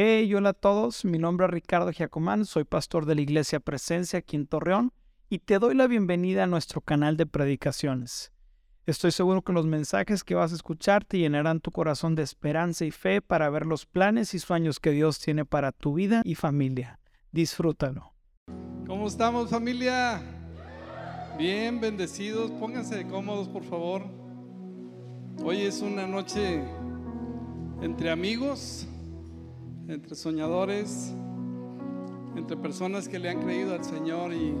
[0.00, 4.20] Hey, hola a todos, mi nombre es Ricardo Giacomán, soy pastor de la Iglesia Presencia
[4.20, 4.92] aquí en Torreón
[5.28, 8.30] y te doy la bienvenida a nuestro canal de predicaciones.
[8.86, 12.84] Estoy seguro que los mensajes que vas a escuchar te llenarán tu corazón de esperanza
[12.84, 16.36] y fe para ver los planes y sueños que Dios tiene para tu vida y
[16.36, 17.00] familia.
[17.32, 18.12] Disfrútalo.
[18.86, 20.22] ¿Cómo estamos familia?
[21.36, 22.52] Bien, bendecidos.
[22.52, 24.04] Pónganse cómodos, por favor.
[25.42, 26.62] Hoy es una noche
[27.82, 28.86] entre amigos
[29.88, 31.14] entre soñadores,
[32.36, 34.54] entre personas que le han creído al Señor y,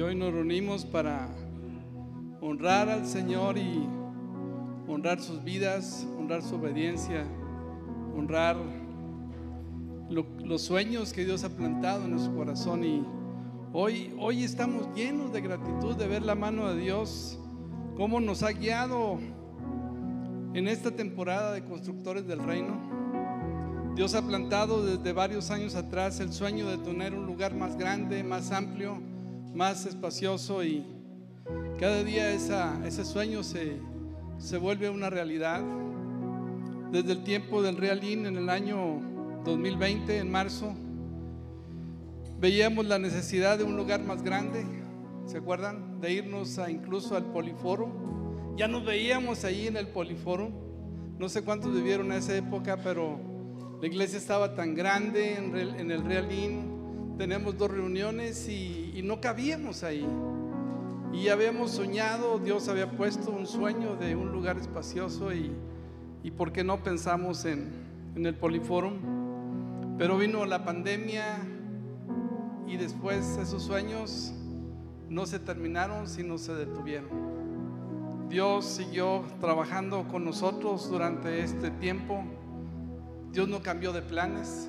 [0.00, 1.28] hoy nos reunimos para
[2.40, 3.86] honrar al Señor y
[4.86, 7.24] honrar sus vidas, honrar su obediencia,
[8.16, 8.56] honrar
[10.10, 13.04] los sueños que Dios ha plantado en nuestro corazón y
[13.72, 17.40] hoy, hoy estamos llenos de gratitud de ver la mano de Dios,
[17.96, 19.18] cómo nos ha guiado
[20.54, 23.03] en esta temporada de constructores del reino.
[23.94, 28.24] Dios ha plantado desde varios años atrás el sueño de tener un lugar más grande,
[28.24, 29.00] más amplio,
[29.54, 30.84] más espacioso y
[31.78, 33.76] cada día ese sueño se,
[34.38, 35.62] se vuelve una realidad.
[36.90, 39.00] Desde el tiempo del Realín en el año
[39.44, 40.74] 2020, en marzo,
[42.40, 44.64] veíamos la necesidad de un lugar más grande,
[45.26, 46.00] ¿se acuerdan?
[46.00, 48.54] De irnos a, incluso al Poliforo.
[48.56, 50.50] Ya nos veíamos ahí en el Poliforo.
[51.16, 53.33] No sé cuántos vivieron a esa época, pero
[53.84, 60.08] la iglesia estaba tan grande en, el Realín, tenemos dos reuniones y, no cabíamos ahí.
[61.12, 65.52] Y habíamos soñado, Dios había puesto un sueño de un lugar espacioso y,
[66.22, 67.74] y ¿por qué no pensamos en,
[68.16, 69.98] en el Poliforum?
[69.98, 71.46] Pero vino la pandemia
[72.66, 74.32] y después esos sueños
[75.10, 77.10] no se terminaron, sino se detuvieron.
[78.30, 82.24] Dios siguió trabajando con nosotros durante este tiempo
[83.34, 84.68] Dios no cambió de planes,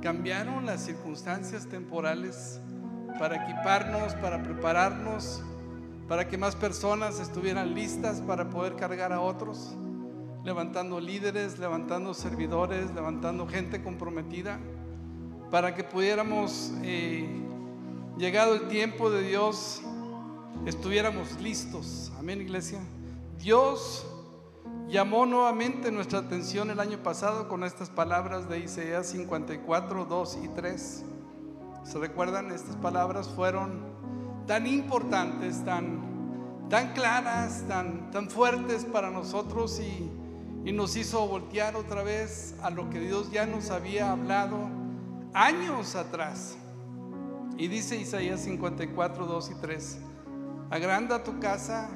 [0.00, 2.58] cambiaron las circunstancias temporales
[3.18, 5.42] para equiparnos, para prepararnos,
[6.08, 9.76] para que más personas estuvieran listas para poder cargar a otros,
[10.42, 14.58] levantando líderes, levantando servidores, levantando gente comprometida,
[15.50, 17.28] para que pudiéramos, eh,
[18.16, 19.82] llegado el tiempo de Dios,
[20.64, 22.10] estuviéramos listos.
[22.18, 22.80] Amén, iglesia.
[23.38, 24.06] Dios
[24.88, 30.48] llamó nuevamente nuestra atención el año pasado con estas palabras de Isaías 54, 2 y
[30.48, 31.04] 3.
[31.84, 32.52] ¿Se recuerdan?
[32.52, 33.80] Estas palabras fueron
[34.46, 40.10] tan importantes, tan, tan claras, tan, tan fuertes para nosotros y,
[40.64, 44.68] y nos hizo voltear otra vez a lo que Dios ya nos había hablado
[45.34, 46.56] años atrás.
[47.56, 49.98] Y dice Isaías 54, 2 y 3,
[50.70, 51.88] agranda tu casa,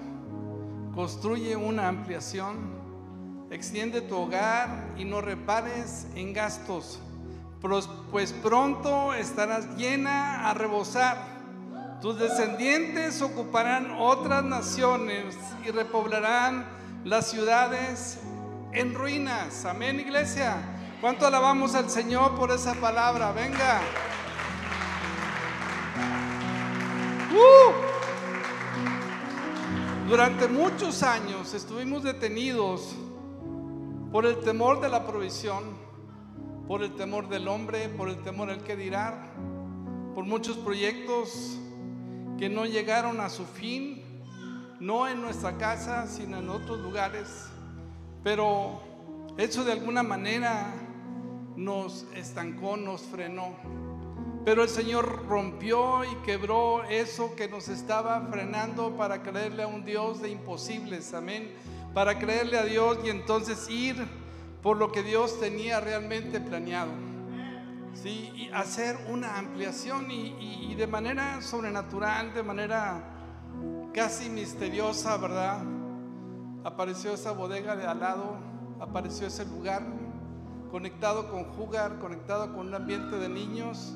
[0.94, 2.80] construye una ampliación
[3.50, 7.00] Extiende tu hogar y no repares en gastos,
[8.12, 11.16] pues pronto estarás llena a rebosar.
[12.00, 15.36] Tus descendientes ocuparán otras naciones
[15.66, 16.64] y repoblarán
[17.02, 18.20] las ciudades
[18.72, 19.64] en ruinas.
[19.64, 20.56] Amén, iglesia.
[21.00, 23.32] ¿Cuánto alabamos al Señor por esa palabra?
[23.32, 23.80] Venga.
[27.32, 27.89] ¡Uh!
[30.10, 32.96] Durante muchos años estuvimos detenidos
[34.10, 35.62] por el temor de la provisión,
[36.66, 39.32] por el temor del hombre, por el temor al que dirá,
[40.16, 41.60] por muchos proyectos
[42.40, 44.02] que no llegaron a su fin,
[44.80, 47.46] no en nuestra casa, sino en otros lugares,
[48.24, 48.80] pero
[49.36, 50.74] eso de alguna manera
[51.54, 53.54] nos estancó, nos frenó.
[54.44, 59.84] Pero el Señor rompió y quebró eso que nos estaba frenando para creerle a un
[59.84, 61.12] Dios de imposibles.
[61.12, 61.54] Amén
[61.94, 63.96] para creerle a Dios y entonces ir
[64.62, 66.90] por lo que Dios tenía realmente planeado.
[67.94, 68.32] ¿sí?
[68.34, 73.02] Y hacer una ampliación y, de manera sobrenatural, de manera
[73.92, 75.62] casi misteriosa, ¿verdad?
[76.64, 78.36] Apareció esa bodega de al lado,
[78.78, 79.82] apareció ese lugar
[80.70, 83.94] conectado con jugar, conectado con un ambiente de niños,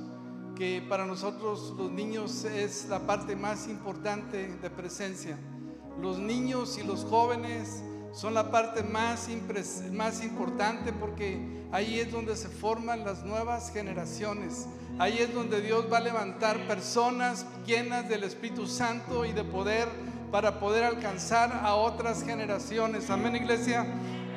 [0.54, 5.38] que para nosotros los niños es la parte más importante de presencia.
[6.00, 9.28] Los niños y los jóvenes son la parte más,
[9.92, 14.66] más importante porque ahí es donde se forman las nuevas generaciones.
[14.98, 19.88] Ahí es donde Dios va a levantar personas llenas del Espíritu Santo y de poder
[20.30, 23.10] para poder alcanzar a otras generaciones.
[23.10, 23.86] Amén, iglesia.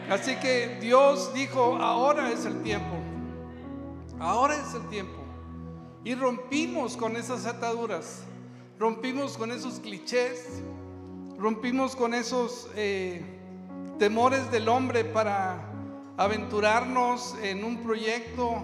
[0.09, 2.95] Así que Dios dijo, ahora es el tiempo.
[4.19, 5.16] Ahora es el tiempo.
[6.03, 8.23] Y rompimos con esas ataduras.
[8.79, 10.61] Rompimos con esos clichés
[11.37, 13.21] rompimos con esos eh,
[13.99, 15.63] temores del hombre para
[16.17, 18.63] aventurarnos en un proyecto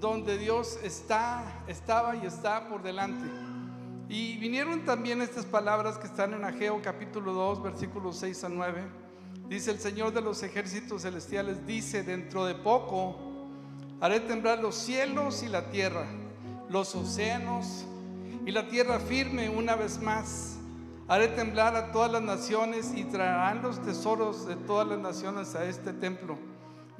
[0.00, 3.28] donde Dios está, estaba y está por delante.
[4.08, 8.82] Y vinieron también estas palabras que están en Ageo capítulo 2, versículos 6 a 9.
[9.50, 13.18] Dice el Señor de los ejércitos celestiales, dice, dentro de poco
[14.00, 16.06] haré temblar los cielos y la tierra,
[16.70, 17.84] los océanos
[18.44, 20.56] y la tierra firme una vez más.
[21.06, 25.64] Haré temblar a todas las naciones y traerán los tesoros de todas las naciones a
[25.64, 26.38] este templo.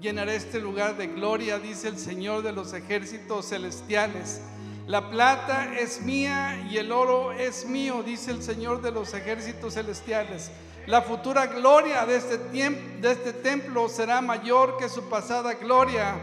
[0.00, 4.40] Llenaré este lugar de gloria, dice el Señor de los ejércitos celestiales.
[4.86, 9.74] La plata es mía y el oro es mío, dice el Señor de los ejércitos
[9.74, 10.50] celestiales.
[10.86, 16.14] La futura gloria de este, de este templo será mayor que su pasada gloria,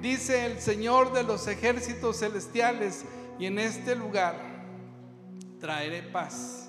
[0.00, 3.04] dice el Señor de los ejércitos celestiales.
[3.38, 4.36] Y en este lugar
[5.60, 6.68] traeré paz.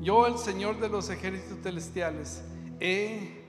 [0.00, 2.42] Yo, el Señor de los ejércitos celestiales,
[2.78, 3.44] he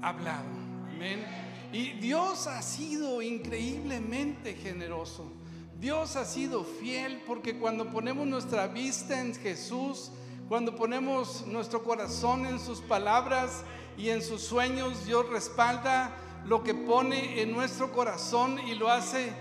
[0.00, 0.48] hablado.
[0.94, 1.24] Amén.
[1.72, 5.32] Y Dios ha sido increíblemente generoso.
[5.80, 10.12] Dios ha sido fiel porque cuando ponemos nuestra vista en Jesús,
[10.48, 13.64] cuando ponemos nuestro corazón en sus palabras
[13.96, 16.14] y en sus sueños, Dios respalda
[16.46, 19.32] lo que pone en nuestro corazón y lo hace,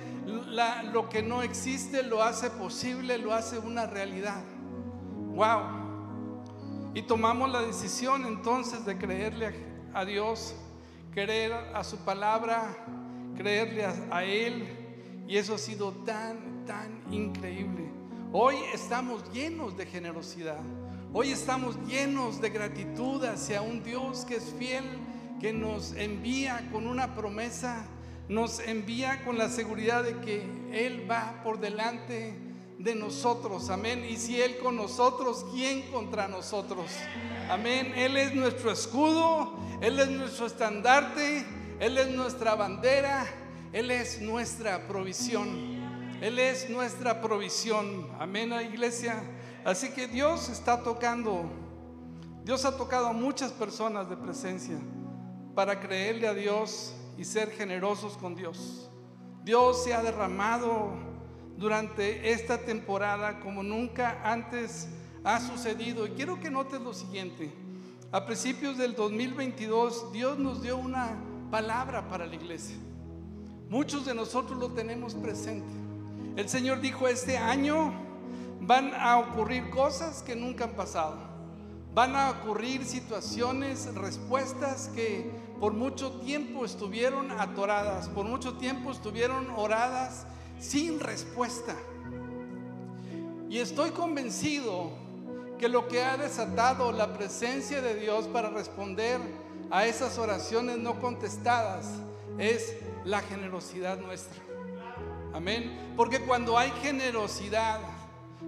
[0.92, 4.44] lo que no existe, lo hace posible, lo hace una realidad.
[5.36, 6.92] Wow.
[6.94, 9.54] Y tomamos la decisión entonces de creerle
[9.94, 10.56] a, Dios,
[11.12, 12.86] creer a su palabra,
[13.36, 14.68] creerle a Él.
[15.28, 17.90] Y eso ha sido tan, tan increíble.
[18.32, 20.62] Hoy estamos llenos de generosidad.
[21.12, 24.84] Hoy estamos llenos de gratitud hacia un Dios que es fiel,
[25.44, 27.86] que nos envía con una promesa,
[28.30, 30.42] nos envía con la seguridad de que
[30.72, 32.34] Él va por delante
[32.80, 33.70] de nosotros.
[33.70, 34.06] Amén.
[34.10, 36.90] Y si Él con nosotros, ¿quién contra nosotros?
[37.50, 37.92] Amén.
[37.94, 41.46] Él es nuestro escudo, Él es nuestro estandarte,
[41.82, 43.28] Él es nuestra bandera,
[43.74, 45.84] Él es nuestra provisión.
[46.22, 48.08] Él es nuestra provisión.
[48.18, 49.22] Amén, iglesia.
[49.66, 51.52] Así que Dios está tocando,
[52.46, 54.78] Dios ha tocado a muchas personas de presencia
[55.56, 58.90] para creerle a Dios y ser generosos con Dios.
[59.44, 60.94] Dios se ha derramado
[61.58, 64.88] durante esta temporada como nunca antes
[65.24, 66.08] ha sucedido.
[66.08, 67.52] Y quiero que notes lo siguiente.
[68.12, 71.18] A principios del 2022 Dios nos dio una
[71.52, 72.76] palabra para la iglesia.
[73.70, 75.72] Muchos de nosotros lo tenemos presente.
[76.36, 77.94] El Señor dijo, este año
[78.62, 81.18] van a ocurrir cosas que nunca han pasado.
[81.94, 85.30] Van a ocurrir situaciones, respuestas que
[85.64, 90.26] por mucho tiempo estuvieron atoradas, por mucho tiempo estuvieron oradas
[90.60, 91.74] sin respuesta.
[93.50, 94.92] Y estoy convencido
[95.58, 99.22] que lo que ha desatado la presencia de Dios para responder
[99.72, 101.86] a esas oraciones no contestadas
[102.38, 102.76] es
[103.06, 104.44] la generosidad nuestra.
[105.34, 105.94] Amén.
[105.96, 107.80] Porque cuando hay generosidad,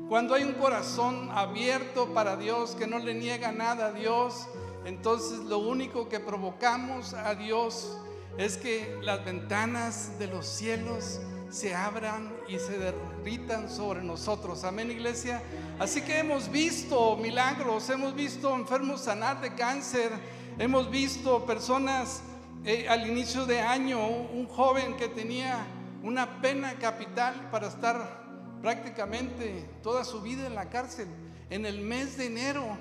[0.09, 4.49] cuando hay un corazón abierto para Dios, que no le niega nada a Dios,
[4.85, 7.97] entonces lo único que provocamos a Dios
[8.37, 14.63] es que las ventanas de los cielos se abran y se derritan sobre nosotros.
[14.63, 15.41] Amén, iglesia.
[15.79, 20.11] Así que hemos visto milagros, hemos visto enfermos sanar de cáncer,
[20.59, 22.21] hemos visto personas
[22.65, 25.65] eh, al inicio de año, un joven que tenía
[26.03, 28.23] una pena capital para estar
[28.61, 31.07] prácticamente toda su vida en la cárcel.
[31.49, 32.77] En el mes de enero,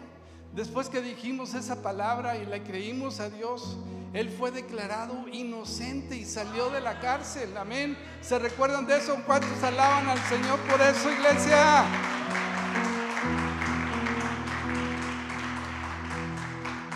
[0.54, 3.76] después que dijimos esa palabra y le creímos a Dios,
[4.12, 7.56] él fue declarado inocente y salió de la cárcel.
[7.56, 7.98] Amén.
[8.20, 9.16] ¿Se recuerdan de eso?
[9.26, 11.84] ¿Cuántos alaban al Señor por eso, iglesia?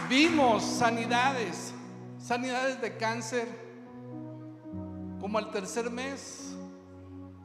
[0.08, 1.74] Vimos sanidades,
[2.18, 3.48] sanidades de cáncer,
[5.20, 6.56] como al tercer mes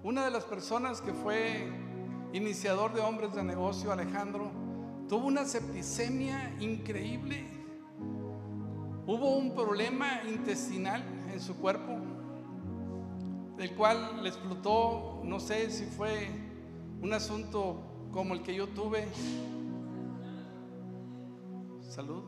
[0.04, 1.72] una de las personas que fue
[2.34, 4.52] iniciador de hombres de negocio, Alejandro,
[5.08, 7.46] tuvo una septicemia increíble.
[9.06, 11.98] Hubo un problema intestinal en su cuerpo,
[13.58, 16.30] del cual le explotó, no sé si fue
[17.02, 17.82] un asunto
[18.12, 19.08] como el que yo tuve.
[21.82, 22.24] Salud,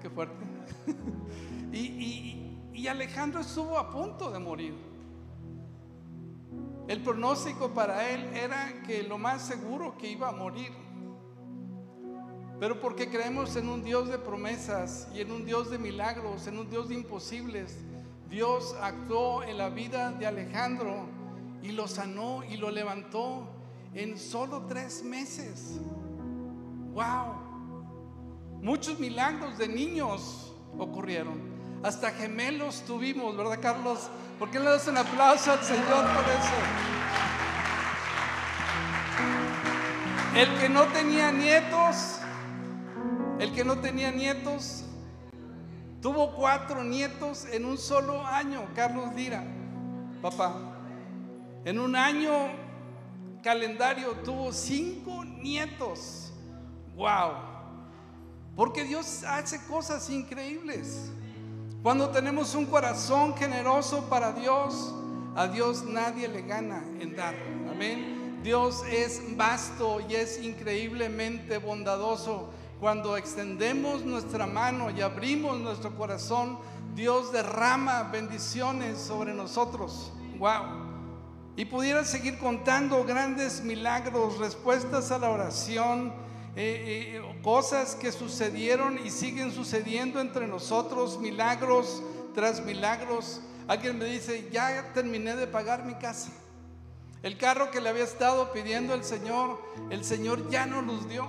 [0.00, 0.44] qué fuerte.
[1.72, 4.74] y, y Alejandro estuvo a punto de morir.
[6.86, 10.87] El pronóstico para él era que lo más seguro que iba a morir.
[12.60, 16.58] Pero porque creemos en un Dios de promesas y en un Dios de milagros, en
[16.58, 17.76] un Dios de imposibles,
[18.28, 21.06] Dios actuó en la vida de Alejandro
[21.62, 23.48] y lo sanó y lo levantó
[23.94, 25.78] en solo tres meses.
[26.92, 27.48] ¡Wow!
[28.60, 31.40] Muchos milagros de niños ocurrieron.
[31.82, 34.10] Hasta gemelos tuvimos, ¿verdad, Carlos?
[34.38, 36.54] ¿Por qué le das un aplauso al Señor por eso?
[40.34, 42.18] El que no tenía nietos,
[43.38, 44.84] el que no tenía nietos,
[46.00, 49.44] tuvo cuatro nietos en un solo año, Carlos Lira,
[50.20, 50.54] papá.
[51.64, 52.32] En un año
[53.42, 56.32] calendario tuvo cinco nietos.
[56.96, 57.32] ¡Wow!
[58.56, 61.10] Porque Dios hace cosas increíbles.
[61.82, 64.94] Cuando tenemos un corazón generoso para Dios,
[65.36, 67.34] a Dios nadie le gana en dar.
[67.70, 68.40] Amén.
[68.42, 72.50] Dios es vasto y es increíblemente bondadoso.
[72.80, 76.58] Cuando extendemos nuestra mano y abrimos nuestro corazón,
[76.94, 80.12] Dios derrama bendiciones sobre nosotros.
[80.38, 80.86] Wow.
[81.56, 86.12] Y pudiera seguir contando grandes milagros, respuestas a la oración,
[86.54, 93.40] eh, eh, cosas que sucedieron y siguen sucediendo entre nosotros, milagros tras milagros.
[93.66, 96.30] Alguien me dice, ya terminé de pagar mi casa.
[97.24, 101.28] El carro que le había estado pidiendo el Señor, el Señor ya no los dio.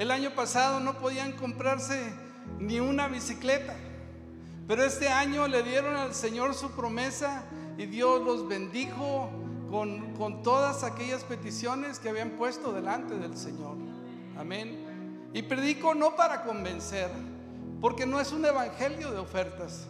[0.00, 2.10] El año pasado no podían comprarse
[2.58, 3.76] ni una bicicleta,
[4.66, 7.44] pero este año le dieron al Señor su promesa
[7.76, 9.28] y Dios los bendijo
[9.70, 13.76] con, con todas aquellas peticiones que habían puesto delante del Señor.
[14.38, 15.28] Amén.
[15.34, 17.10] Y predico no para convencer,
[17.82, 19.86] porque no es un evangelio de ofertas.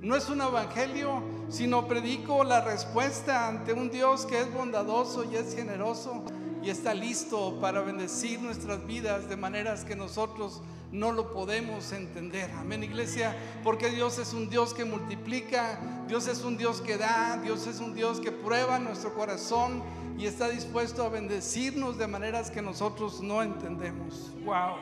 [0.00, 5.36] No es un evangelio, sino predico la respuesta ante un Dios que es bondadoso y
[5.36, 6.24] es generoso
[6.64, 12.50] y está listo para bendecir nuestras vidas de maneras que nosotros no lo podemos entender.
[12.52, 15.78] Amén, iglesia, porque Dios es un Dios que multiplica,
[16.08, 19.82] Dios es un Dios que da, Dios es un Dios que prueba nuestro corazón
[20.16, 24.30] y está dispuesto a bendecirnos de maneras que nosotros no entendemos.
[24.44, 24.76] Wow.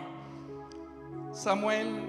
[1.32, 2.00] Samuel,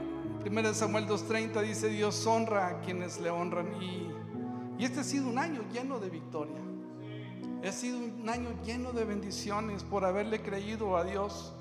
[0.46, 4.12] 1 Samuel 2.30 dice, Dios honra a quienes le honran y,
[4.78, 6.73] y este ha sido un año lleno de victoria.
[7.66, 11.54] Ha sido un año lleno de bendiciones por haberle creído a Dios.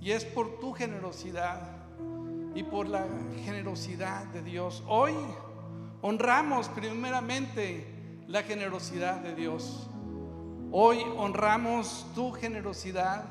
[0.00, 1.58] Y es por tu generosidad
[2.54, 3.04] y por la
[3.44, 4.84] generosidad de Dios.
[4.86, 5.12] Hoy
[6.00, 7.84] honramos primeramente
[8.28, 9.88] la generosidad de Dios.
[10.70, 13.24] Hoy honramos tu generosidad,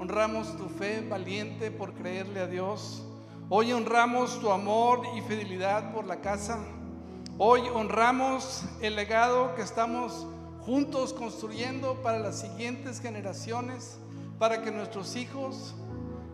[0.00, 3.04] honramos tu fe valiente por creerle a Dios.
[3.50, 6.58] Hoy honramos tu amor y fidelidad por la casa.
[7.36, 10.26] Hoy honramos el legado que estamos
[10.66, 13.98] juntos construyendo para las siguientes generaciones,
[14.36, 15.76] para que nuestros hijos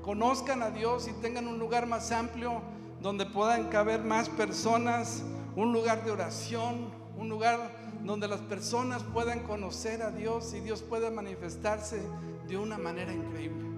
[0.01, 2.63] conozcan a Dios y tengan un lugar más amplio
[3.03, 5.23] donde puedan caber más personas,
[5.55, 7.59] un lugar de oración, un lugar
[8.03, 12.01] donde las personas puedan conocer a Dios y Dios pueda manifestarse
[12.49, 13.69] de una manera increíble.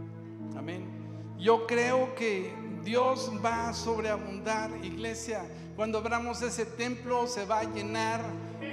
[0.56, 0.86] Amén.
[1.36, 5.44] Yo creo que Dios va a sobreabundar, iglesia.
[5.74, 8.22] Cuando abramos ese templo se va a llenar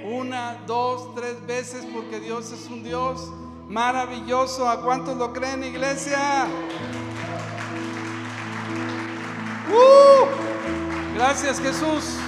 [0.04, 3.30] una, dos, tres veces porque Dios es un Dios
[3.68, 4.68] maravilloso.
[4.68, 6.46] ¿A cuántos lo creen, iglesia?
[9.68, 10.26] ¡Uh!
[11.14, 12.18] Gracias Jesús.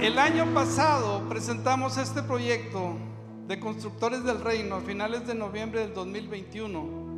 [0.00, 2.94] El año pasado presentamos este proyecto
[3.46, 7.10] de Constructores del Reino a finales de noviembre del 2021.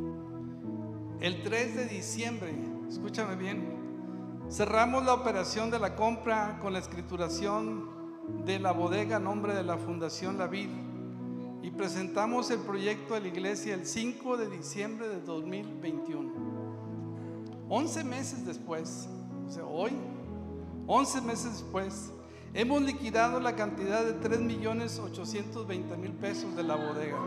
[1.21, 2.53] El 3 de diciembre,
[2.89, 8.02] escúchame bien, cerramos la operación de la compra con la escrituración
[8.45, 10.69] de la bodega a nombre de la Fundación La Vid
[11.61, 16.31] y presentamos el proyecto a la iglesia el 5 de diciembre de 2021.
[17.69, 19.07] 11 meses después,
[19.67, 19.91] hoy,
[20.87, 22.11] 11 meses después,
[22.53, 27.17] hemos liquidado la cantidad de 3 millones 820 mil pesos de la bodega.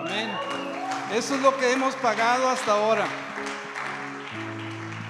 [0.00, 0.30] Amén.
[1.14, 3.06] Eso es lo que hemos pagado hasta ahora.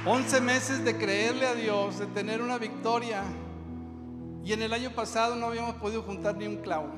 [0.06, 3.22] 11 meses de creerle a Dios, de tener una victoria.
[4.44, 6.88] Y en el año pasado no habíamos podido juntar ni un clavo,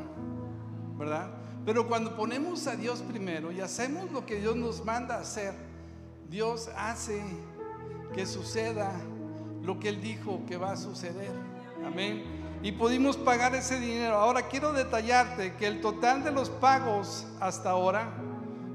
[0.97, 1.31] ¿verdad?
[1.65, 5.55] Pero cuando ponemos a Dios primero y hacemos lo que Dios nos manda hacer,
[6.29, 7.23] Dios hace
[8.15, 8.93] que suceda
[9.63, 11.33] lo que Él dijo que va a suceder.
[11.85, 12.23] Amén.
[12.63, 14.17] Y pudimos pagar ese dinero.
[14.17, 18.13] Ahora quiero detallarte que el total de los pagos hasta ahora,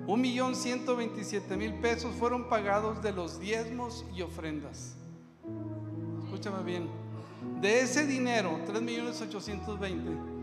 [0.06, 4.96] un millón ciento veintisiete mil pesos, fueron pagados de los diezmos y ofrendas.
[6.26, 7.07] Escúchame bien.
[7.62, 10.38] De ese dinero, 3 millones 820,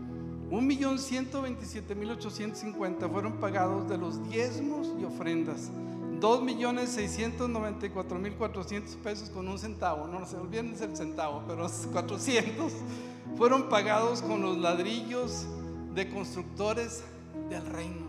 [0.51, 5.71] un millón ciento veintisiete mil ochocientos cincuenta fueron pagados de los diezmos y ofrendas.
[6.19, 11.67] 2 millones 694 mil 400 pesos con un centavo, no, se olviden el centavo, pero
[11.91, 12.71] 400
[13.37, 15.45] fueron pagados con los ladrillos
[15.93, 17.03] de constructores
[17.49, 18.05] del reino.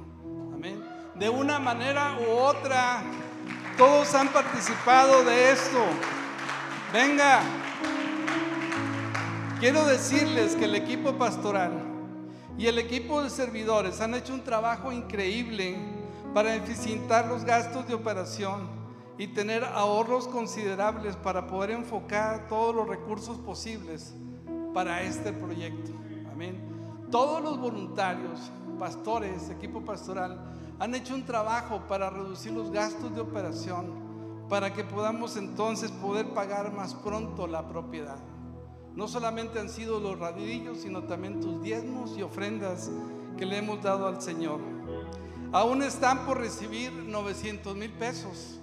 [0.55, 0.83] Amén.
[1.15, 3.03] De una manera u otra,
[3.77, 5.85] todos han participado de esto.
[6.93, 7.66] Venga.
[9.59, 11.73] Quiero decirles que el equipo pastoral
[12.59, 15.79] y el equipo de servidores han hecho un trabajo increíble
[16.35, 18.69] para eficientar los gastos de operación
[19.17, 24.15] y tener ahorros considerables para poder enfocar todos los recursos posibles
[24.75, 25.91] para este proyecto.
[26.31, 27.07] Amén.
[27.11, 28.39] Todos los voluntarios,
[28.79, 34.85] pastores, equipo pastoral, han hecho un trabajo para reducir los gastos de operación, para que
[34.85, 38.19] podamos entonces poder pagar más pronto la propiedad.
[38.97, 42.91] No solamente han sido los radillos, sino también tus diezmos y ofrendas
[43.37, 44.59] que le hemos dado al Señor.
[45.53, 48.59] Aún están por recibir 900 mil pesos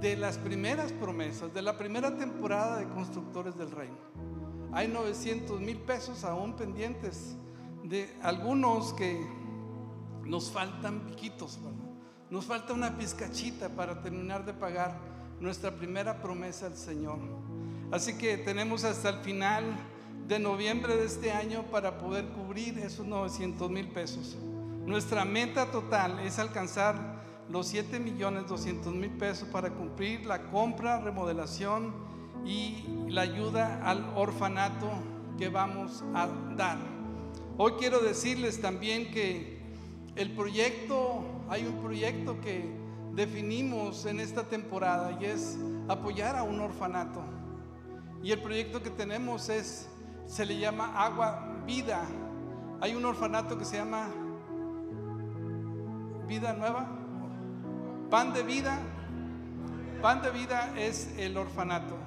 [0.00, 3.96] de las primeras promesas, de la primera temporada de Constructores del Reino.
[4.72, 7.36] Hay 900 mil pesos aún pendientes
[7.82, 9.26] de algunos que
[10.24, 11.58] nos faltan piquitos,
[12.30, 14.98] nos falta una pizcachita para terminar de pagar
[15.40, 17.18] nuestra primera promesa al Señor.
[17.94, 19.62] Así que tenemos hasta el final
[20.26, 24.36] de noviembre de este año para poder cubrir esos 900 mil pesos.
[24.84, 30.98] Nuestra meta total es alcanzar los 7 millones 200 mil pesos para cumplir la compra,
[31.02, 31.94] remodelación
[32.44, 34.90] y la ayuda al orfanato
[35.38, 36.78] que vamos a dar.
[37.58, 39.60] Hoy quiero decirles también que
[40.16, 42.74] el proyecto, hay un proyecto que
[43.14, 47.33] definimos en esta temporada y es apoyar a un orfanato.
[48.24, 49.86] Y el proyecto que tenemos es,
[50.26, 52.00] se le llama Agua Vida.
[52.80, 54.08] Hay un orfanato que se llama
[56.26, 56.88] Vida Nueva.
[58.08, 58.78] Pan de Vida.
[60.00, 61.98] Pan de Vida es el orfanato.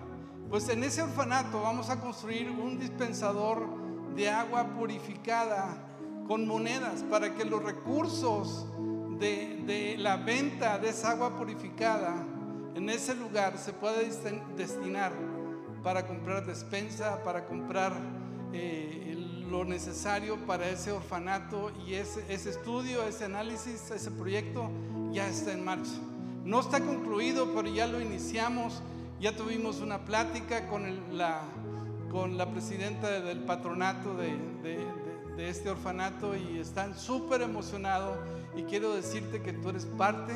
[0.49, 3.67] Pues en ese orfanato vamos a construir un dispensador
[4.15, 5.77] de agua purificada
[6.27, 8.65] con monedas para que los recursos
[9.19, 12.25] de, la venta de esa agua purificada
[12.73, 13.97] en ese lugar se pueda
[14.55, 15.36] destinar
[15.87, 17.93] para comprar despensa, para comprar
[18.51, 19.15] eh,
[19.49, 24.69] lo necesario para ese orfanato y ese, estudio, ese análisis, ese proyecto
[25.13, 25.93] ya está en marcha.
[26.43, 28.83] No está concluido, pero ya lo iniciamos.
[29.21, 31.43] Ya tuvimos una plática con, la,
[32.11, 34.85] con la presidenta del patronato de, de,
[35.37, 38.17] de este orfanato y están súper emocionados.
[38.57, 40.33] Y quiero decirte que tú eres parte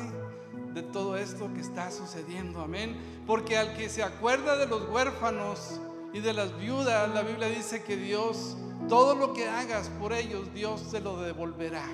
[0.74, 2.60] de todo esto que está sucediendo.
[2.60, 2.96] Amén.
[3.26, 5.80] Porque al que se acuerda de los huérfanos
[6.12, 8.56] y de las viudas, la Biblia dice que Dios,
[8.88, 11.84] todo lo que hagas por ellos, Dios te lo devolverá.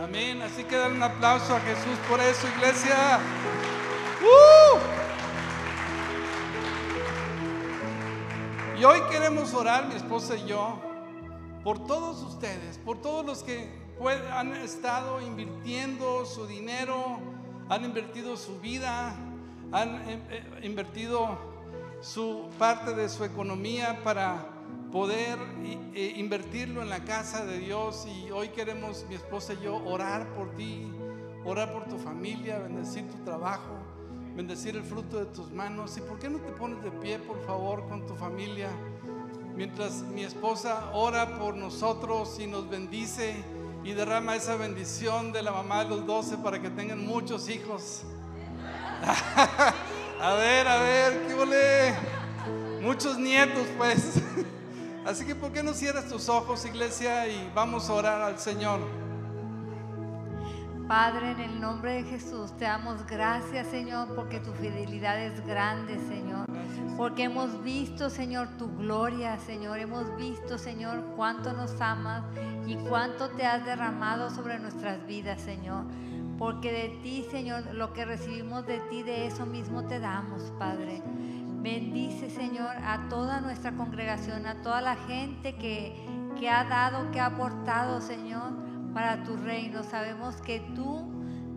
[0.00, 0.42] Amén.
[0.42, 3.20] Así que dar un aplauso a Jesús por eso, iglesia.
[4.22, 4.78] ¡Uh!
[8.78, 10.80] Y hoy queremos orar, mi esposa y yo,
[11.62, 13.68] por todos ustedes, por todos los que
[14.32, 17.20] han estado invirtiendo su dinero,
[17.68, 19.16] han invertido su vida,
[19.72, 21.38] han eh, eh, invertido
[22.00, 24.46] su parte de su economía para
[24.92, 25.38] poder
[25.94, 28.06] eh, invertirlo en la casa de Dios.
[28.06, 30.90] Y hoy queremos mi esposa y yo orar por ti,
[31.44, 33.74] orar por tu familia, bendecir tu trabajo,
[34.36, 35.96] bendecir el fruto de tus manos.
[35.96, 38.68] Y por qué no te pones de pie por favor con tu familia
[39.56, 43.36] mientras mi esposa ora por nosotros y nos bendice
[43.84, 48.02] y derrama esa bendición de la mamá de los doce para que tengan muchos hijos.
[50.20, 51.94] a ver, a ver, qué vole.
[52.80, 54.22] Muchos nietos, pues.
[55.06, 58.80] Así que, ¿por qué no cierras tus ojos, iglesia, y vamos a orar al Señor?
[60.88, 65.98] Padre, en el nombre de Jesús, te damos gracias, Señor, porque tu fidelidad es grande,
[65.98, 66.46] Señor.
[66.98, 69.78] Porque hemos visto, Señor, tu gloria, Señor.
[69.78, 72.22] Hemos visto, Señor, cuánto nos amas
[72.66, 75.84] y cuánto te has derramado sobre nuestras vidas, Señor.
[76.38, 81.02] Porque de ti, Señor, lo que recibimos de ti, de eso mismo te damos, Padre.
[81.62, 85.96] Bendice, Señor, a toda nuestra congregación, a toda la gente que,
[86.38, 89.82] que ha dado, que ha aportado, Señor para tu reino.
[89.82, 91.10] Sabemos que tú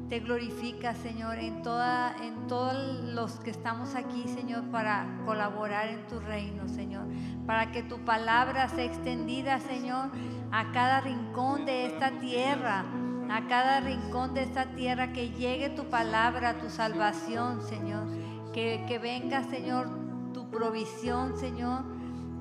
[0.10, 2.74] te glorificas, Señor, en, toda, en todos
[3.14, 7.06] los que estamos aquí, Señor, para colaborar en tu reino, Señor.
[7.46, 10.10] Para que tu palabra sea extendida, Señor,
[10.52, 12.86] a cada rincón de esta tierra.
[13.30, 18.08] A cada rincón de esta tierra que llegue tu palabra, tu salvación, Señor.
[18.54, 19.90] Que, que venga, Señor,
[20.34, 21.84] tu provisión, Señor,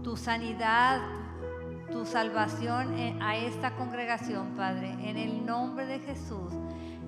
[0.04, 1.00] tu sanidad,
[1.90, 4.96] tu salvación a esta congregación, Padre.
[5.02, 6.52] En el nombre de Jesús,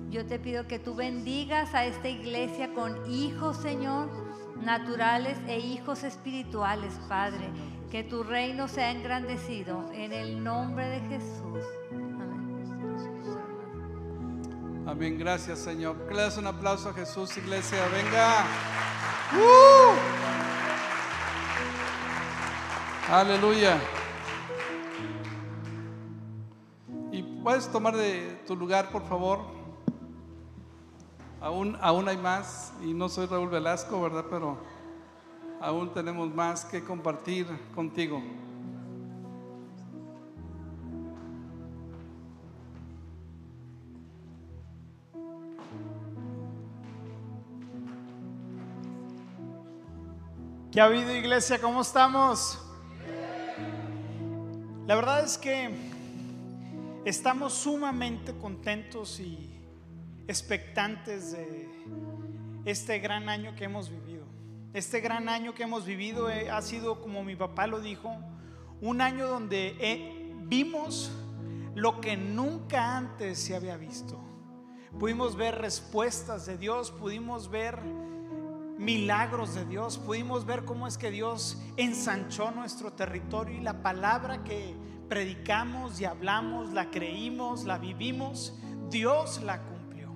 [0.09, 4.09] yo te pido que tú bendigas a esta iglesia con hijos, Señor,
[4.63, 7.49] naturales e hijos espirituales, Padre.
[7.91, 11.63] Que tu reino sea engrandecido en el nombre de Jesús.
[11.91, 12.19] Amén.
[14.87, 15.17] Amén.
[15.17, 16.07] Gracias, Señor.
[16.07, 17.79] Que le das un aplauso a Jesús, iglesia.
[17.91, 18.45] Venga.
[19.33, 19.95] ¡Uh!
[23.11, 23.79] Aleluya.
[27.49, 29.39] Puedes tomar de tu lugar, por favor.
[31.41, 34.25] Aún, aún hay más, y no soy Raúl Velasco, ¿verdad?
[34.29, 34.55] Pero
[35.59, 38.21] aún tenemos más que compartir contigo.
[50.71, 51.59] ¿Qué ha habido iglesia?
[51.59, 52.63] ¿Cómo estamos?
[54.85, 55.88] La verdad es que
[57.05, 59.59] estamos sumamente contentos y
[60.27, 61.69] expectantes de
[62.65, 64.25] este gran año que hemos vivido.
[64.73, 68.15] Este gran año que hemos vivido eh, ha sido, como mi papá lo dijo,
[68.81, 71.11] un año donde eh, vimos
[71.75, 74.19] lo que nunca antes se había visto.
[74.99, 77.79] Pudimos ver respuestas de Dios, pudimos ver
[78.77, 84.43] milagros de Dios, pudimos ver cómo es que Dios ensanchó nuestro territorio y la palabra
[84.43, 84.75] que
[85.09, 88.57] predicamos y hablamos, la creímos, la vivimos,
[88.89, 90.11] Dios la cumplió.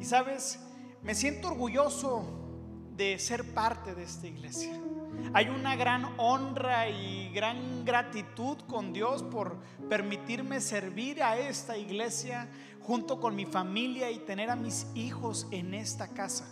[0.00, 0.58] Y sabes,
[1.02, 2.24] me siento orgulloso
[2.96, 4.72] de ser parte de esta iglesia.
[5.32, 12.48] Hay una gran honra y gran gratitud con Dios por permitirme servir a esta iglesia
[12.80, 16.46] junto con mi familia y tener a mis hijos en esta casa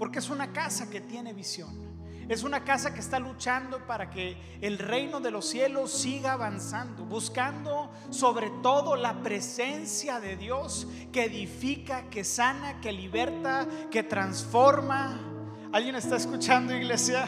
[0.00, 1.89] porque es una casa que tiene visión.
[2.30, 7.04] Es una casa que está luchando para que el reino de los cielos siga avanzando,
[7.04, 15.18] buscando sobre todo la presencia de Dios que edifica, que sana, que liberta, que transforma.
[15.72, 17.26] ¿Alguien está escuchando, iglesia?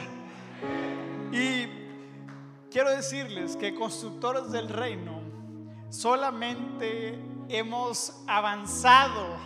[1.33, 1.67] Y
[2.71, 5.21] quiero decirles que constructores del reino
[5.91, 9.37] solamente hemos avanzado.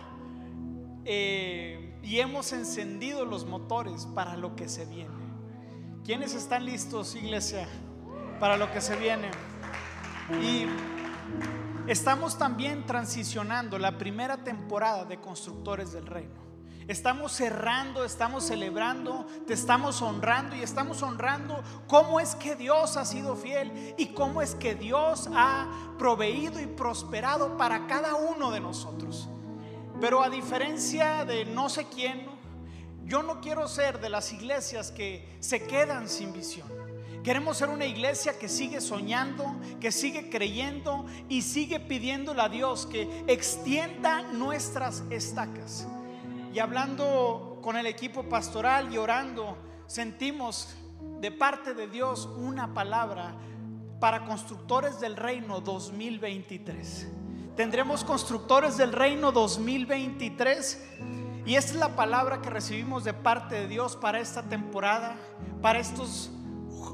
[1.03, 5.26] Eh, y hemos encendido los motores para lo que se viene.
[6.03, 7.67] ¿Quiénes están listos, iglesia,
[8.39, 9.29] para lo que se viene?
[10.41, 10.65] Y
[11.87, 16.47] estamos también transicionando la primera temporada de Constructores del Reino.
[16.87, 23.03] Estamos cerrando, estamos celebrando, te estamos honrando y estamos honrando cómo es que Dios ha
[23.03, 28.61] sido fiel y cómo es que Dios ha proveído y prosperado para cada uno de
[28.61, 29.27] nosotros.
[29.99, 32.26] Pero a diferencia de no sé quién,
[33.07, 36.67] yo no quiero ser de las iglesias que se quedan sin visión.
[37.23, 42.85] Queremos ser una iglesia que sigue soñando, que sigue creyendo y sigue pidiéndole a Dios
[42.85, 45.87] que extienda nuestras estacas.
[46.53, 50.75] Y hablando con el equipo pastoral y orando, sentimos
[51.19, 53.35] de parte de Dios una palabra
[53.99, 57.07] para constructores del reino 2023.
[57.55, 60.83] Tendremos constructores del reino 2023.
[61.47, 65.15] Y es la palabra que recibimos de parte de Dios para esta temporada,
[65.61, 66.29] para estos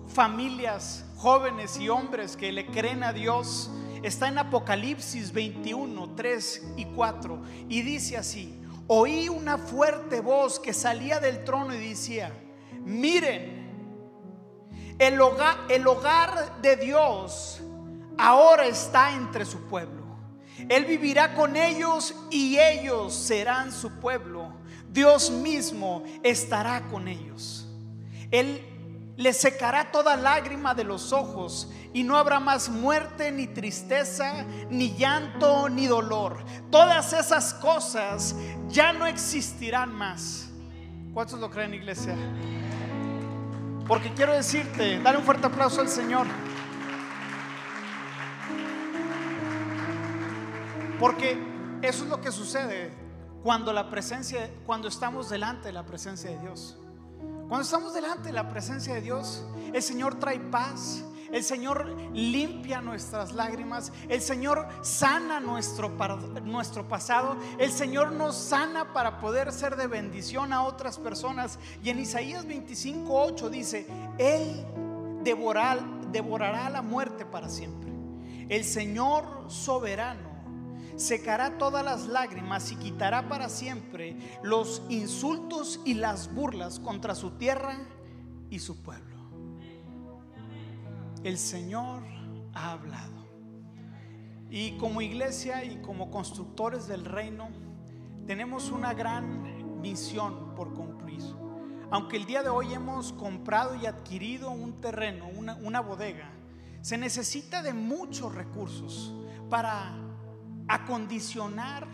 [0.09, 3.71] familias, jóvenes y hombres que le creen a Dios.
[4.03, 7.41] Está en Apocalipsis 21, 3 y 4.
[7.67, 12.31] Y dice así, oí una fuerte voz que salía del trono y decía,
[12.85, 13.63] miren,
[14.99, 17.59] el hogar de Dios
[18.19, 20.02] ahora está entre su pueblo.
[20.69, 24.53] Él vivirá con ellos y ellos serán su pueblo.
[24.89, 27.67] Dios mismo estará con ellos.
[28.31, 28.61] Él
[29.15, 34.95] les secará toda lágrima de los ojos y no habrá más muerte, ni tristeza, ni
[34.95, 36.43] llanto, ni dolor.
[36.71, 38.35] Todas esas cosas
[38.69, 40.49] ya no existirán más.
[41.13, 42.15] ¿Cuántos lo creen, iglesia?
[43.87, 46.25] Porque quiero decirte, dale un fuerte aplauso al Señor.
[51.03, 51.37] Porque
[51.81, 52.89] eso es lo que sucede
[53.43, 56.77] cuando la presencia, cuando estamos delante de la presencia de Dios.
[57.49, 62.79] Cuando estamos delante de la presencia de Dios, el Señor trae paz, el Señor limpia
[62.79, 65.89] nuestras lágrimas, el Señor sana nuestro,
[66.45, 71.59] nuestro pasado, el Señor nos sana para poder ser de bendición a otras personas.
[71.83, 73.87] Y en Isaías 25:8 dice,
[74.17, 74.65] Él
[75.21, 77.91] devorará, devorará la muerte para siempre.
[78.47, 80.32] El Señor soberano
[80.95, 87.31] secará todas las lágrimas y quitará para siempre los insultos y las burlas contra su
[87.31, 87.77] tierra
[88.49, 89.17] y su pueblo.
[91.23, 92.03] El Señor
[92.53, 93.23] ha hablado.
[94.49, 97.49] Y como iglesia y como constructores del reino,
[98.27, 101.03] tenemos una gran misión por concluir.
[101.89, 106.31] Aunque el día de hoy hemos comprado y adquirido un terreno, una bodega,
[106.81, 109.13] se necesita de muchos recursos
[109.49, 109.95] para
[110.67, 111.87] acondicionar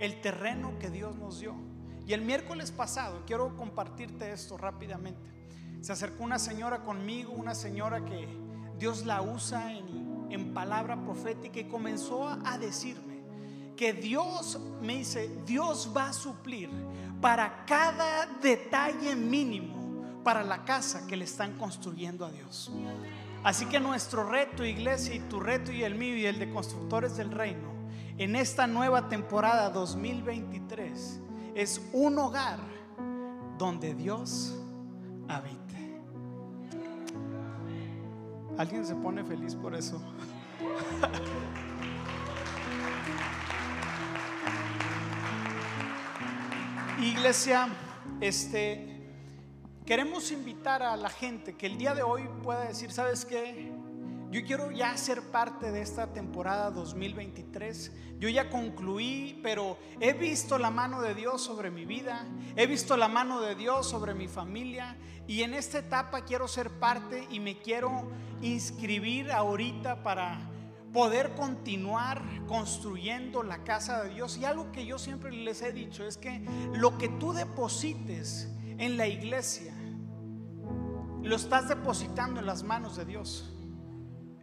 [0.00, 1.54] el terreno que Dios nos dio.
[2.06, 5.20] Y el miércoles pasado, quiero compartirte esto rápidamente,
[5.80, 8.28] se acercó una señora conmigo, una señora que
[8.78, 13.18] Dios la usa en, en palabra profética y comenzó a, decirme
[13.76, 16.70] que Dios me dice, Dios va a suplir
[17.20, 19.78] para cada detalle mínimo
[20.24, 22.70] para la casa que le están construyendo a Dios.
[23.44, 27.16] Así que nuestro reto, iglesia, y tu reto y el mío y el de constructores
[27.16, 27.77] del reino,
[28.18, 31.20] en esta nueva temporada 2023,
[31.54, 32.58] es un hogar
[33.56, 34.60] donde Dios
[35.28, 36.02] habite.
[38.58, 40.02] ¿Alguien se pone feliz por eso?
[47.00, 47.68] Iglesia,
[48.20, 48.96] este
[49.86, 53.77] queremos invitar a la gente que el día de hoy pueda decir, ¿sabes qué?
[54.30, 57.92] Yo quiero ya ser parte de esta temporada 2023.
[58.18, 62.98] Yo ya concluí, pero he visto la mano de Dios sobre mi vida, he visto
[62.98, 67.40] la mano de Dios sobre mi familia y en esta etapa quiero ser parte y
[67.40, 68.10] me quiero
[68.42, 70.38] inscribir ahorita para
[70.92, 74.36] poder continuar construyendo la casa de Dios.
[74.36, 78.98] Y algo que yo siempre les he dicho es que lo que tú deposites en
[78.98, 79.74] la iglesia,
[81.22, 83.57] lo estás depositando en las manos de Dios.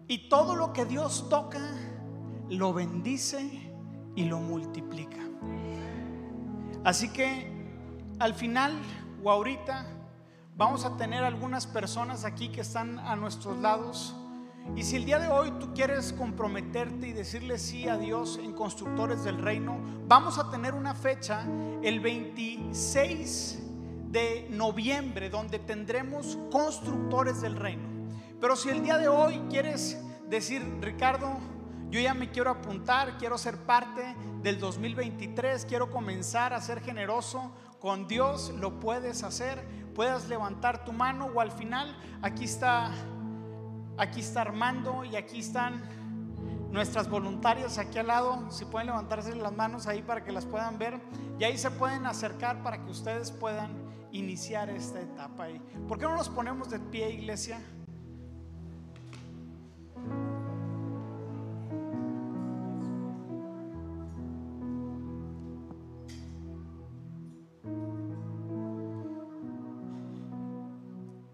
[0.07, 1.61] Y todo lo que Dios toca,
[2.49, 3.71] lo bendice
[4.15, 5.17] y lo multiplica.
[6.83, 7.51] Así que
[8.19, 8.73] al final
[9.23, 9.87] o ahorita
[10.55, 14.15] vamos a tener algunas personas aquí que están a nuestros lados.
[14.75, 18.53] Y si el día de hoy tú quieres comprometerte y decirle sí a Dios en
[18.53, 21.45] Constructores del Reino, vamos a tener una fecha
[21.81, 23.63] el 26
[24.11, 27.94] de noviembre donde tendremos Constructores del Reino.
[28.45, 31.39] Pero si el día de hoy quieres decir, Ricardo,
[31.89, 37.51] yo ya me quiero apuntar, quiero ser parte del 2023, quiero comenzar a ser generoso
[37.79, 42.91] con Dios, lo puedes hacer, puedes levantar tu mano o al final aquí está
[43.97, 45.81] aquí está Armando y aquí están
[46.69, 50.77] nuestras voluntarias aquí al lado, si pueden levantarse las manos ahí para que las puedan
[50.77, 51.01] ver
[51.39, 53.71] y ahí se pueden acercar para que ustedes puedan
[54.11, 55.47] iniciar esta etapa.
[55.87, 57.59] ¿Por qué no nos ponemos de pie, iglesia?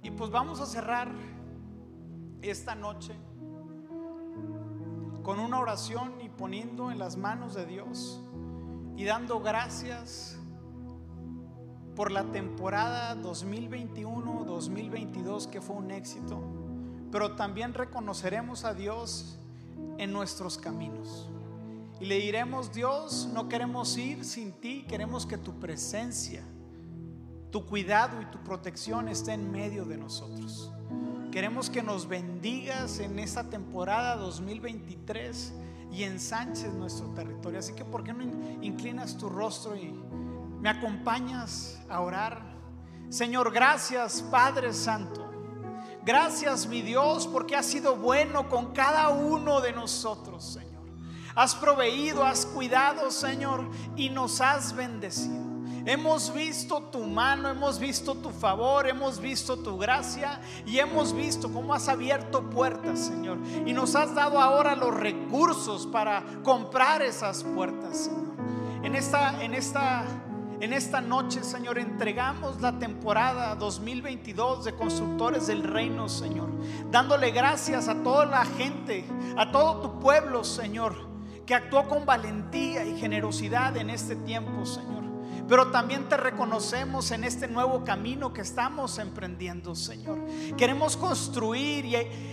[0.03, 1.09] Y pues vamos a cerrar
[2.41, 3.15] esta noche
[5.23, 8.21] con una oración y poniendo en las manos de Dios
[8.97, 10.37] y dando gracias
[11.95, 16.41] por la temporada 2021-2022 que fue un éxito,
[17.11, 19.37] pero también reconoceremos a Dios
[19.97, 21.27] en nuestros caminos.
[21.99, 26.43] Y le diremos, Dios, no queremos ir sin ti, queremos que tu presencia,
[27.51, 30.71] tu cuidado y tu protección esté en medio de nosotros.
[31.31, 35.53] Queremos que nos bendigas en esta temporada 2023
[35.91, 37.59] y ensanches nuestro territorio.
[37.59, 38.23] Así que, ¿por qué no
[38.61, 39.93] inclinas tu rostro y
[40.59, 42.41] me acompañas a orar?
[43.09, 45.30] Señor, gracias Padre Santo.
[46.03, 50.71] Gracias mi Dios porque has sido bueno con cada uno de nosotros, Señor.
[51.35, 55.51] Has proveído, has cuidado, Señor, y nos has bendecido.
[55.85, 61.51] Hemos visto tu mano, hemos visto tu favor, hemos visto tu gracia y hemos visto
[61.51, 63.39] cómo has abierto puertas, Señor.
[63.65, 68.35] Y nos has dado ahora los recursos para comprar esas puertas, Señor.
[68.83, 70.05] En esta, en esta,
[70.61, 76.49] en esta noche, Señor, entregamos la temporada 2022 de Constructores del Reino, Señor.
[76.91, 79.03] Dándole gracias a toda la gente,
[79.37, 80.95] a todo tu pueblo, Señor,
[81.45, 85.10] que actuó con valentía y generosidad en este tiempo, Señor
[85.51, 90.17] pero también te reconocemos en este nuevo camino que estamos emprendiendo, Señor.
[90.57, 91.83] Queremos construir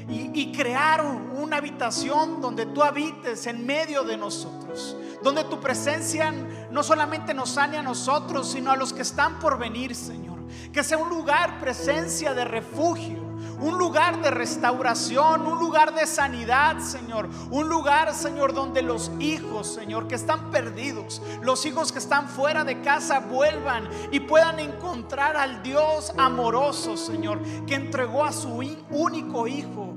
[0.09, 6.33] y, crear una habitación donde tú habites en medio de nosotros, donde tu presencia
[6.71, 10.39] no solamente nos sane a nosotros, sino a los que están por venir, Señor.
[10.73, 13.28] Que sea un lugar, presencia de refugio
[13.61, 17.29] un lugar de restauración, un lugar de sanidad, Señor.
[17.51, 22.65] Un lugar, Señor, donde los hijos, Señor, que están perdidos, los hijos que están fuera
[22.65, 28.49] de casa, vuelvan y puedan encontrar al Dios amoroso, Señor, que entregó a su
[28.91, 29.95] único hijo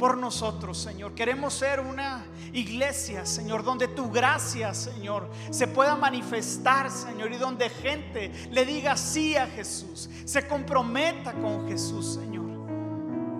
[0.00, 1.14] por nosotros, Señor.
[1.14, 7.68] Queremos ser una iglesia, Señor, donde tu gracia, Señor, se pueda manifestar, Señor, y donde
[7.68, 12.29] gente le diga sí a Jesús, se comprometa con Jesús, Señor.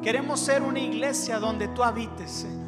[0.02, 2.60] Queremos ser una iglesia donde tú habites, Señor.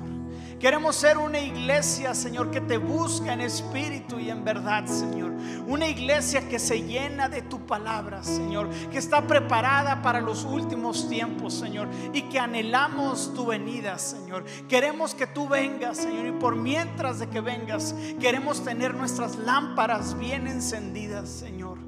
[0.62, 5.32] Queremos ser una iglesia, Señor, que te busca en espíritu y en verdad, Señor.
[5.66, 8.68] Una iglesia que se llena de tu palabra, Señor.
[8.92, 11.88] Que está preparada para los últimos tiempos, Señor.
[12.12, 14.44] Y que anhelamos tu venida, Señor.
[14.68, 16.26] Queremos que tú vengas, Señor.
[16.26, 21.78] Y por mientras de que vengas, queremos tener nuestras lámparas bien encendidas, Señor.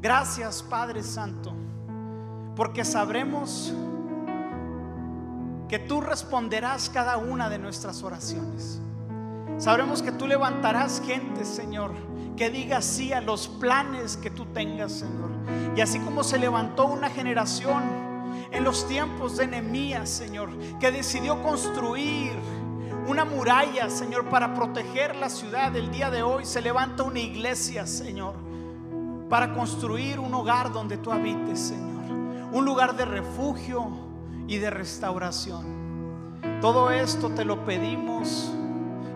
[0.00, 1.54] Gracias, Padre Santo.
[2.56, 3.72] Porque sabremos
[5.70, 8.80] que tú responderás cada una de nuestras oraciones.
[9.56, 11.92] Sabremos que tú levantarás gente, Señor,
[12.36, 15.30] que diga sí a los planes que tú tengas, Señor.
[15.76, 17.84] Y así como se levantó una generación
[18.50, 22.32] en los tiempos de Nehemías, Señor, que decidió construir
[23.06, 25.76] una muralla, Señor, para proteger la ciudad.
[25.76, 28.34] El día de hoy se levanta una iglesia, Señor,
[29.28, 32.10] para construir un hogar donde tú habites, Señor.
[32.52, 34.09] Un lugar de refugio,
[34.50, 36.40] y de restauración.
[36.60, 38.52] Todo esto te lo pedimos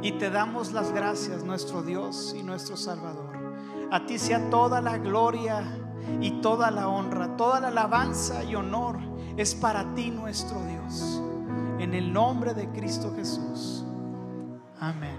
[0.01, 3.35] y te damos las gracias, nuestro Dios y nuestro Salvador.
[3.91, 5.65] A ti sea toda la gloria
[6.21, 9.01] y toda la honra, toda la alabanza y honor
[9.37, 11.21] es para ti, nuestro Dios.
[11.81, 13.85] En el nombre de Cristo Jesús.
[14.79, 15.19] Amén.